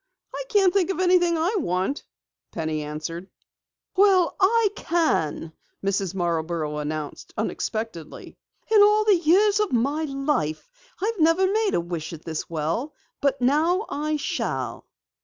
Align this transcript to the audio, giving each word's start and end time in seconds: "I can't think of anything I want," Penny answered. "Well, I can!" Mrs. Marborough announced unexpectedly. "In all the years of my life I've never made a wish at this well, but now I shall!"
"I 0.33 0.45
can't 0.49 0.73
think 0.73 0.89
of 0.89 0.99
anything 0.99 1.37
I 1.37 1.57
want," 1.59 2.05
Penny 2.51 2.81
answered. 2.81 3.29
"Well, 3.95 4.35
I 4.39 4.69
can!" 4.75 5.53
Mrs. 5.85 6.15
Marborough 6.15 6.77
announced 6.79 7.35
unexpectedly. 7.37 8.35
"In 8.71 8.81
all 8.81 9.05
the 9.05 9.15
years 9.17 9.59
of 9.59 9.71
my 9.71 10.05
life 10.05 10.71
I've 11.03 11.19
never 11.19 11.45
made 11.45 11.75
a 11.75 11.79
wish 11.79 12.13
at 12.13 12.25
this 12.25 12.49
well, 12.49 12.95
but 13.21 13.39
now 13.41 13.85
I 13.89 14.17
shall!" 14.17 14.87